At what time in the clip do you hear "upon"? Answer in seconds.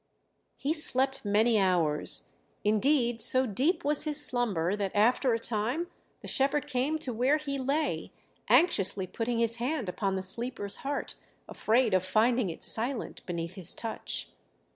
9.87-10.15